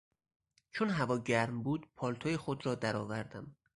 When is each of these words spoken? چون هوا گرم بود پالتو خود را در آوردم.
چون 0.71 0.89
هوا 0.89 1.17
گرم 1.17 1.63
بود 1.63 1.89
پالتو 1.95 2.37
خود 2.37 2.65
را 2.65 2.75
در 2.75 2.95
آوردم. 2.95 3.55